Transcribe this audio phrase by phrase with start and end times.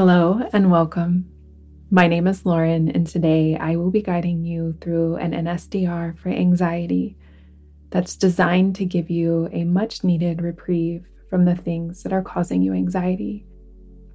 [0.00, 1.30] Hello and welcome.
[1.90, 6.30] My name is Loren, and today I will be guiding you through an NSDR for
[6.30, 7.18] anxiety
[7.90, 12.62] that's designed to give you a much needed reprieve from the things that are causing
[12.62, 13.44] you anxiety.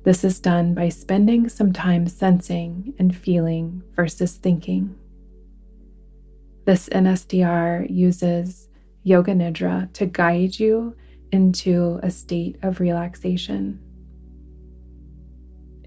[0.04, 4.96] This is done by spending some time sensing and feeling versus thinking.
[6.66, 8.70] This NSDR uses
[9.04, 10.96] Yoga Nidra to guide you
[11.32, 13.85] into a state of relaxation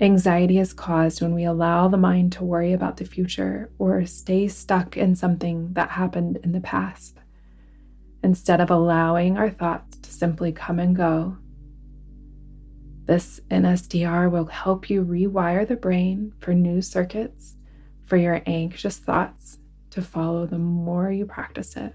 [0.00, 4.46] Anxiety is caused when we allow the mind to worry about the future or stay
[4.46, 7.18] stuck in something that happened in the past,
[8.22, 11.36] instead of allowing our thoughts to simply come and go.
[13.06, 17.56] This NSDR will help you rewire the brain for new circuits
[18.06, 19.58] for your anxious thoughts
[19.90, 21.92] to follow the more you practice it.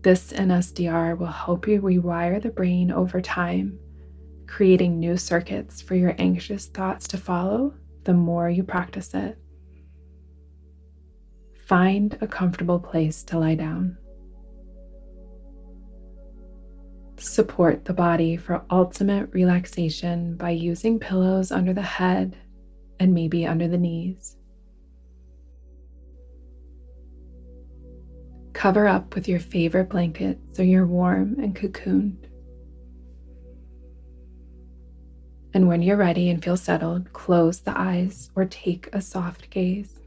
[0.00, 3.78] This NSDR will help you rewire the brain over time
[4.48, 9.38] creating new circuits for your anxious thoughts to follow the more you practice it.
[11.66, 13.98] Find a comfortable place to lie down.
[17.18, 22.36] Support the body for ultimate relaxation by using pillows under the head
[22.98, 24.36] and maybe under the knees.
[28.54, 32.27] Cover up with your favorite blanket so you're warm and cocooned.
[35.58, 39.98] And when you're ready and feel settled, close the eyes or take a soft gaze.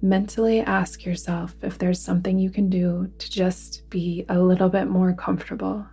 [0.00, 4.86] Mentally ask yourself if there's something you can do to just be a little bit
[4.86, 5.84] more comfortable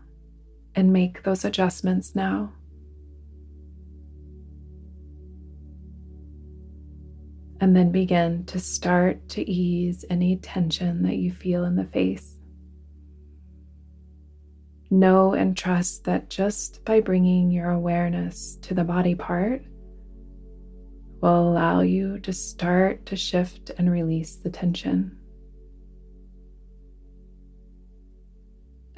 [0.75, 2.53] and make those adjustments now.
[7.59, 12.37] And then begin to start to ease any tension that you feel in the face.
[14.93, 19.63] Know and trust that just by bringing your awareness to the body part
[21.19, 25.17] will allow you to start to shift and release the tension.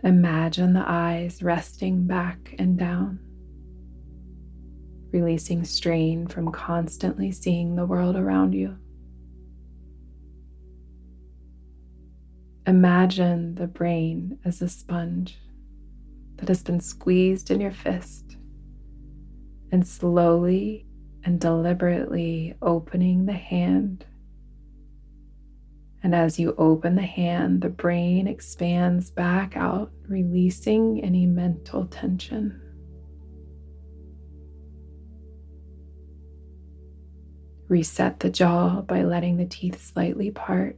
[0.04, 3.20] Imagine the eyes resting back and down,
[5.14, 8.76] releasing strain from constantly seeing the world around you.
[12.68, 15.40] Imagine the brain as a sponge
[16.38, 18.38] that has been squeezed in your fist,
[19.72, 20.86] and slowly
[21.24, 24.06] and deliberately opening the hand.
[26.04, 32.62] And as you open the hand, the brain expands back out, releasing any mental tension.
[37.68, 40.78] Reset the jaw by letting the teeth slightly part.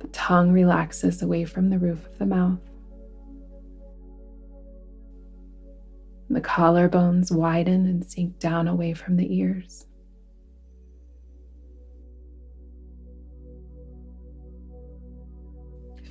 [0.00, 2.60] The tongue relaxes away from the roof of the mouth.
[6.30, 9.86] The collarbones widen and sink down away from the ears.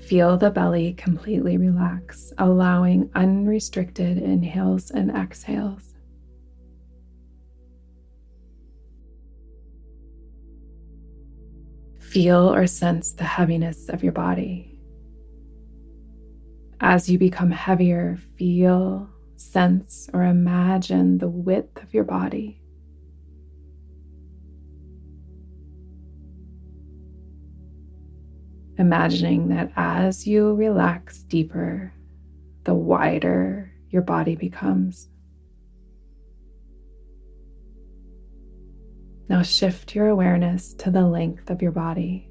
[0.07, 5.96] Feel the belly completely relax, allowing unrestricted inhales and exhales.
[12.17, 14.79] Feel or sense the heaviness of your body.
[16.81, 22.59] As you become heavier, feel, sense, or imagine the width of your body.
[28.79, 31.93] Imagining that as you relax deeper,
[32.63, 35.07] the wider your body becomes.
[39.29, 42.29] Now shift your awareness to the length of your body,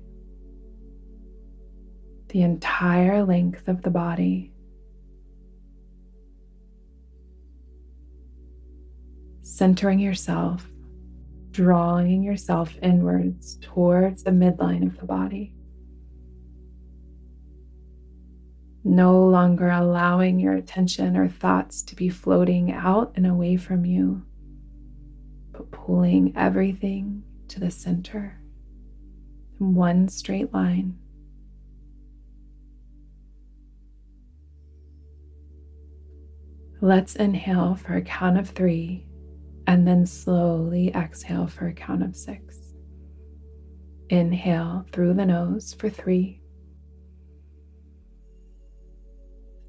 [2.29, 4.55] the entire length of the body.
[9.43, 10.67] Centering yourself,
[11.51, 15.55] drawing yourself inwards towards the midline of the body.
[18.85, 24.23] No longer allowing your attention or thoughts to be floating out and away from you
[25.57, 28.39] but pulling everything to the center
[29.59, 30.99] in one straight line.
[36.83, 39.07] Let's inhale for a count of three
[39.67, 42.75] and then slowly exhale for a count of six.
[44.11, 46.43] Inhale through the nose for three.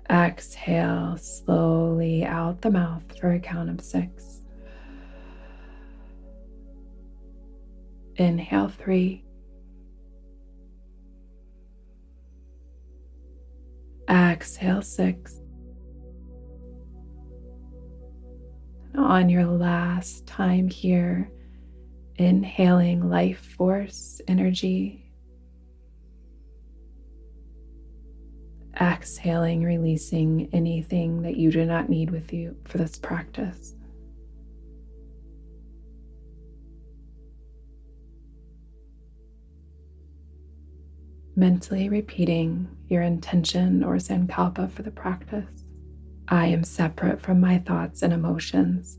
[0.10, 4.37] Exhale slowly out the mouth for a count of six.
[8.18, 9.24] Inhale three.
[14.10, 15.40] Exhale six.
[18.94, 21.30] And on your last time here,
[22.16, 25.12] inhaling life force energy.
[28.80, 33.77] Exhaling, releasing anything that you do not need with you for this practice.
[41.38, 45.64] Mentally repeating your intention or sankalpa for the practice.
[46.28, 48.98] I am separate from my thoughts and emotions,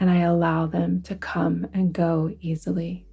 [0.00, 3.06] and I allow them to come and go easily.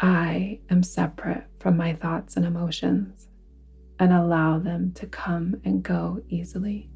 [0.00, 3.28] I am separate from my thoughts and emotions
[4.00, 6.90] and allow them to come and go easily.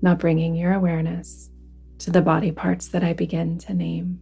[0.00, 1.50] Now bringing your awareness
[1.98, 4.20] to the body parts that I begin to name.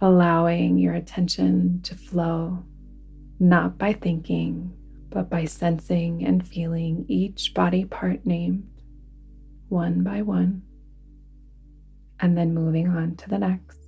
[0.00, 2.64] Allowing your attention to flow,
[3.38, 4.72] not by thinking,
[5.10, 8.68] but by sensing and feeling each body part named
[9.68, 10.62] one by one,
[12.20, 13.78] and then moving on to the next.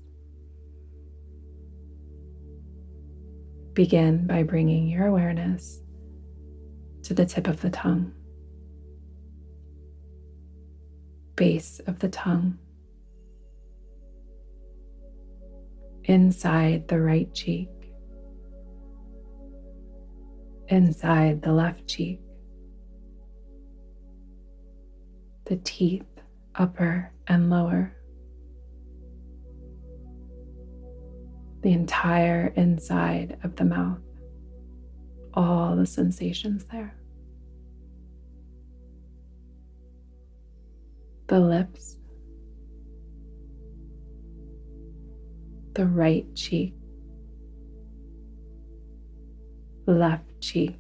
[3.75, 5.81] Begin by bringing your awareness
[7.05, 8.13] to the tip of the tongue.
[11.39, 12.59] Base of the tongue,
[16.03, 17.71] inside the right cheek,
[20.67, 22.21] inside the left cheek,
[25.45, 26.03] the teeth,
[26.57, 27.95] upper and lower,
[31.63, 34.01] the entire inside of the mouth,
[35.35, 36.98] all the sensations there.
[41.29, 41.99] The lips,
[45.75, 46.75] the right cheek,
[49.87, 50.79] left cheek,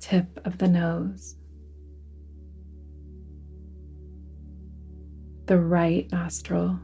[0.00, 1.36] tip of the nose,
[5.46, 6.78] the right nostril,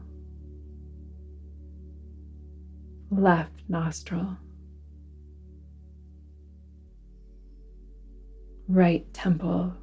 [3.09, 4.37] left nostril.
[8.67, 9.73] right temple,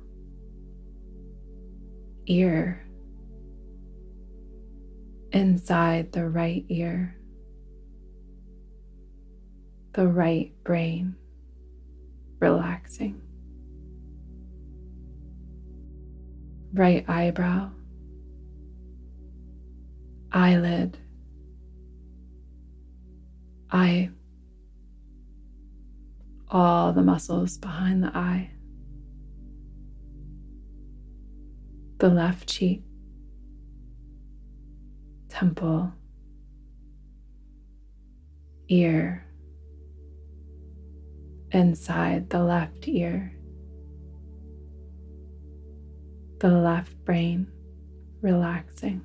[2.27, 2.87] ear,
[5.33, 7.17] inside the right ear,
[9.95, 11.15] the right brain,
[12.39, 13.21] relaxing,
[16.75, 17.71] right eyebrow,
[20.33, 20.99] eyelid,
[23.71, 24.11] eye,
[26.49, 28.51] all the muscles behind the eye.
[32.03, 32.83] The left cheek,
[35.29, 35.93] temple,
[38.67, 39.25] ear,
[41.53, 43.33] inside the left ear,
[46.41, 47.47] the left brain
[48.21, 49.01] relaxing,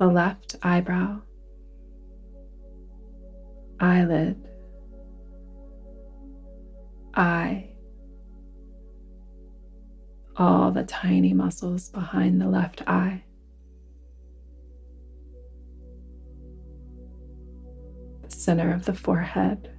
[0.00, 1.20] the left eyebrow,
[3.78, 4.44] eyelid,
[7.14, 7.67] eye
[10.38, 13.24] all the tiny muscles behind the left eye.
[18.22, 19.70] The center of the forehead,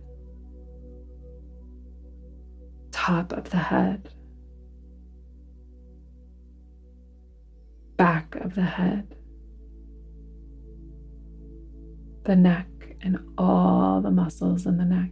[2.92, 4.10] top of the head,
[7.96, 9.16] back of the head,
[12.26, 12.68] the neck,
[13.02, 15.12] and all the muscles in the neck.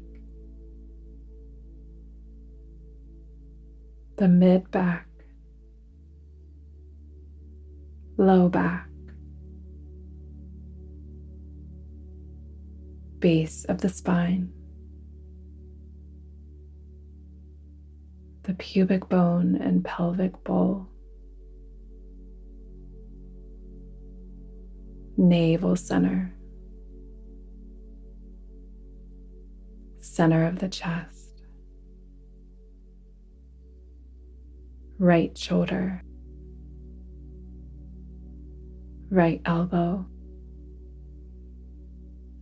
[4.17, 5.06] the mid back,
[8.17, 8.89] low back,
[13.19, 14.51] base of the spine,
[18.43, 20.87] the pubic bone and pelvic bowl,
[25.15, 26.33] navel center,
[29.99, 31.43] center of the chest,
[34.97, 36.01] right shoulder
[39.09, 40.05] right elbow,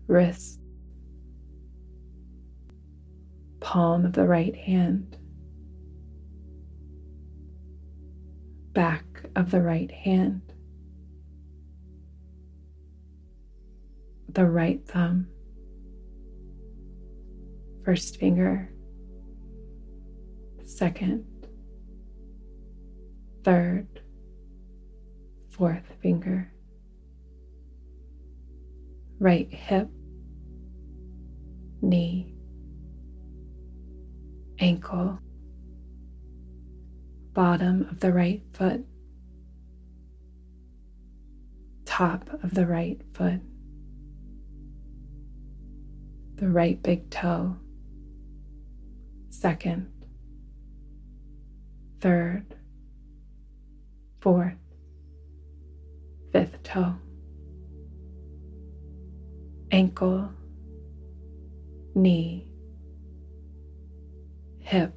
[0.07, 0.59] wrist,
[3.59, 5.17] palm of the right hand,
[8.73, 9.05] back
[9.35, 10.41] of the right hand,
[14.29, 15.27] the right thumb,
[17.83, 18.71] first finger,
[20.63, 21.25] second,
[23.43, 23.87] third,
[25.51, 26.51] fourth finger,
[29.19, 29.89] right hip,
[31.81, 32.33] knee,
[34.59, 35.19] ankle,
[37.33, 38.85] bottom of the right foot,
[41.85, 43.39] top of the right foot,
[46.35, 47.55] the right big toe,
[49.29, 49.91] second,
[52.01, 52.45] third,
[54.19, 54.53] fourth,
[56.31, 56.95] fifth toe,
[59.75, 60.29] ankle,
[61.95, 62.47] knee,
[64.61, 64.93] hip,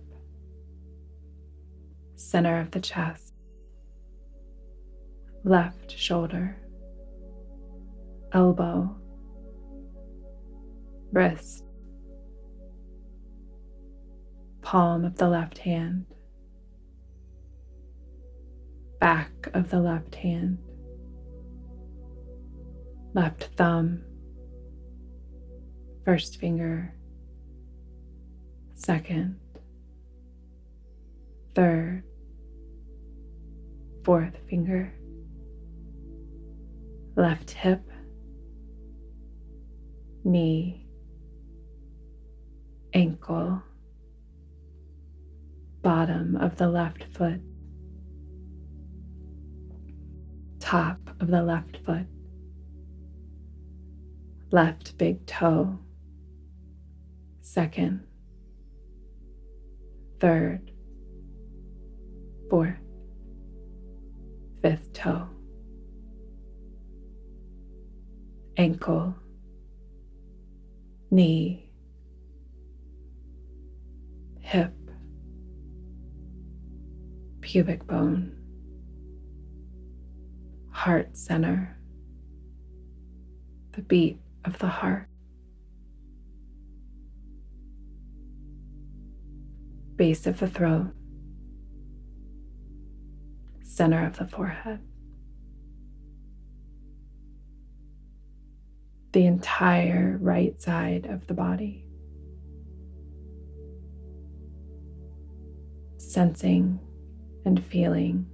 [2.15, 3.35] center of the chest,
[5.43, 6.57] left shoulder,
[8.33, 8.89] elbow,
[11.11, 11.65] wrist,
[14.63, 16.07] palm of the left hand,
[19.01, 20.57] back of the left hand,
[23.13, 24.05] left thumb,
[26.09, 26.95] first finger,
[28.75, 29.39] second,
[31.55, 32.03] third,
[34.07, 34.91] fourth finger,
[37.15, 37.83] left hip,
[40.25, 40.87] knee,
[42.95, 43.63] ankle,
[45.83, 47.43] bottom of the left foot,
[50.59, 52.07] top of the left foot,
[54.51, 55.79] left big toe,
[57.49, 58.05] second,
[60.21, 60.71] third,
[62.51, 62.77] fourth,
[64.61, 65.27] fifth toe,
[68.59, 69.15] ankle,
[71.11, 71.71] knee,
[74.41, 74.75] hip,
[77.41, 78.37] pubic bone,
[80.71, 81.79] heart center,
[83.73, 85.09] the beat of the heart.
[89.99, 90.93] Base of the throat,
[93.65, 94.79] center of the forehead.
[99.13, 101.85] The entire right side of the body.
[105.97, 106.79] Sensing
[107.45, 108.27] and feeling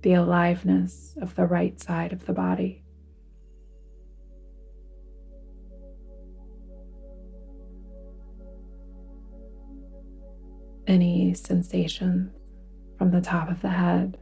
[0.00, 2.83] the aliveness of the right side of the body.
[10.94, 12.30] Any sensations
[12.98, 14.16] from the top of the head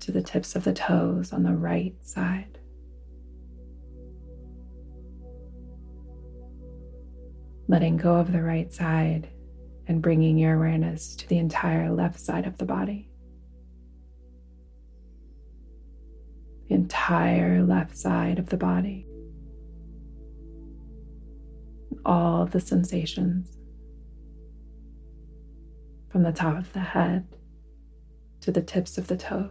[0.00, 2.58] to the tips of the toes on the right side.
[7.68, 9.28] Letting go of the right side
[9.86, 13.10] and bringing your awareness to the entire left side of the body.
[16.70, 19.06] The entire left side of the body.
[22.06, 23.58] All of the sensations
[26.14, 27.26] from the top of the head
[28.40, 29.50] to the tips of the toes.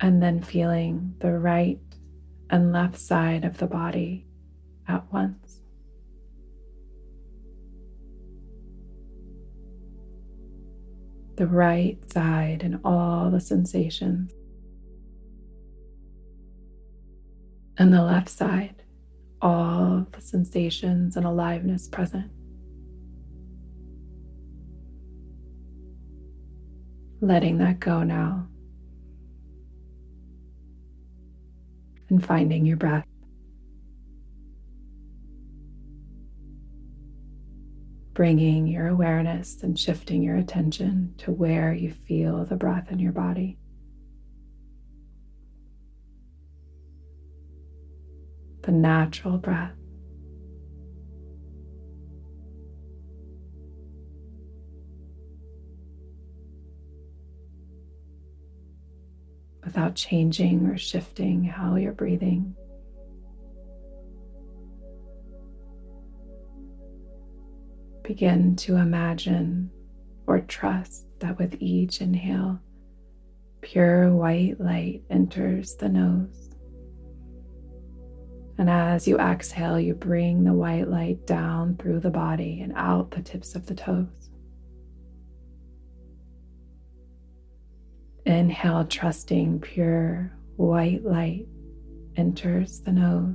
[0.00, 1.78] And then feeling the right
[2.48, 4.26] and left side of the body
[4.88, 5.60] at once.
[11.36, 14.32] The right side and all the sensations,
[17.76, 18.79] and the left side,
[19.42, 22.30] all the sensations and aliveness present.
[27.20, 28.48] Letting that go now.
[32.10, 33.06] and finding your breath.
[38.12, 43.12] Bringing your awareness and shifting your attention to where you feel the breath in your
[43.12, 43.56] body.
[48.62, 49.74] The natural breath.
[59.70, 62.56] without changing or shifting how you're breathing.
[68.02, 69.70] Begin to imagine
[70.26, 72.58] or trust that with each inhale,
[73.60, 76.49] pure white light enters the nose.
[78.60, 83.10] And as you exhale, you bring the white light down through the body and out
[83.10, 84.28] the tips of the toes.
[88.26, 91.46] Inhale, trusting pure white light
[92.16, 93.34] enters the nose.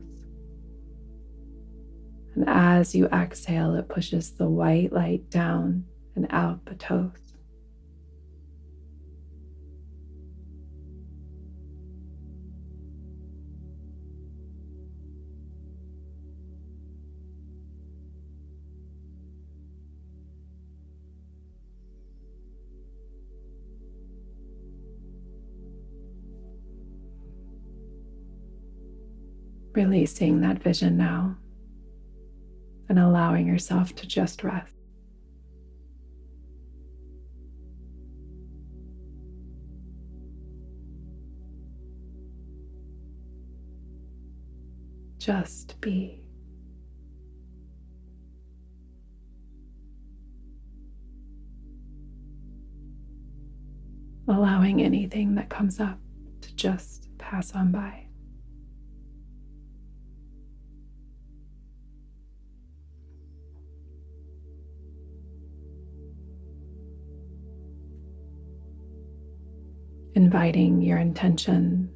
[2.35, 7.24] And as you exhale, it pushes the white light down and out the toes.
[29.75, 31.35] Releasing that vision now
[32.87, 34.71] and allowing yourself to just rest.
[45.17, 46.21] Just be.
[54.29, 55.99] Allowing anything that comes up
[56.39, 58.04] to just pass on by.
[70.15, 71.89] Inviting your intention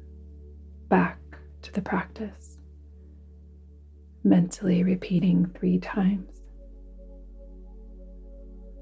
[0.88, 1.18] back
[1.62, 2.58] to the practice,
[4.22, 6.42] mentally repeating three times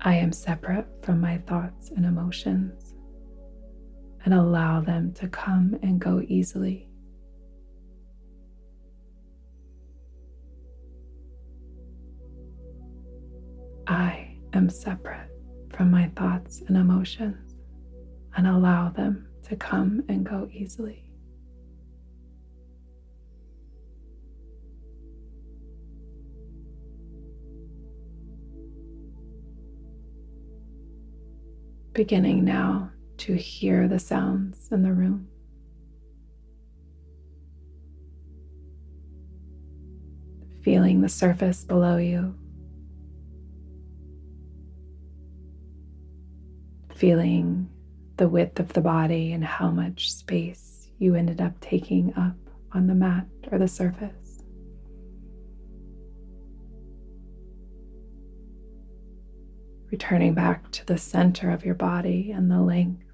[0.00, 2.94] I am separate from my thoughts and emotions,
[4.24, 6.88] and allow them to come and go easily.
[13.86, 15.30] I am separate
[15.70, 17.56] from my thoughts and emotions
[18.36, 21.04] and allow them to come and go easily.
[31.92, 35.28] Beginning now to hear the sounds in the room.
[40.62, 42.34] Feeling the surface below you.
[46.94, 47.68] Feeling
[48.18, 52.36] the width of the body and how much space you ended up taking up
[52.72, 54.42] on the mat or the surface.
[59.90, 63.04] Returning back to the center of your body and the length,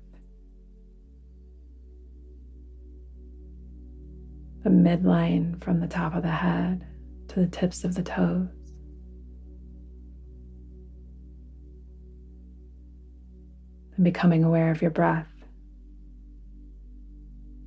[4.64, 6.86] the midline from the top of the head
[7.28, 8.63] to the tips of the toes.
[13.96, 15.28] And becoming aware of your breath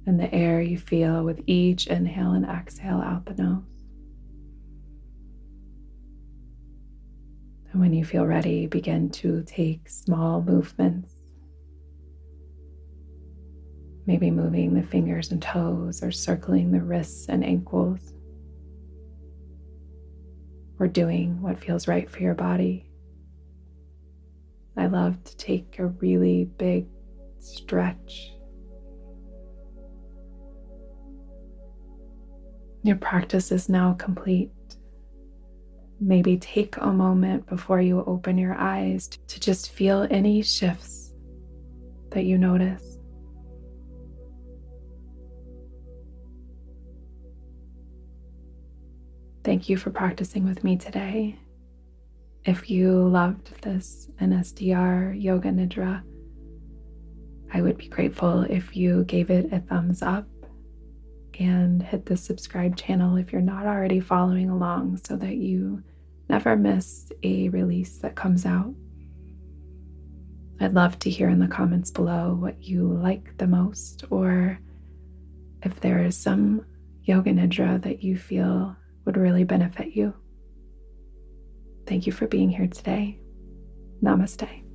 [0.08, 3.62] and the air you feel with each inhale and exhale out the nose.
[7.72, 11.14] And when you feel ready, begin to take small movements.
[14.06, 18.14] Maybe moving the fingers and toes or circling the wrists and ankles,
[20.80, 22.87] or doing what feels right for your body.
[24.78, 26.86] I love to take a really big
[27.40, 28.32] stretch.
[32.84, 34.52] Your practice is now complete.
[36.00, 41.12] Maybe take a moment before you open your eyes to just feel any shifts
[42.12, 42.98] that you notice.
[49.44, 51.40] Thank you for practicing with me today.
[52.48, 56.02] If you loved this NSDR Yoga Nidra,
[57.54, 60.26] I would be grateful if you gave it a thumbs up
[61.38, 65.84] and hit the subscribe channel if you're not already following along so that you
[66.30, 68.74] never miss a release that comes out.
[70.62, 74.58] I'd love to hear in the comments below what you like the most or
[75.64, 76.66] if there is some
[77.04, 80.14] yoga nidra that you feel would really benefit you.
[81.88, 83.18] Thank you for being here today.
[84.04, 84.67] Namaste.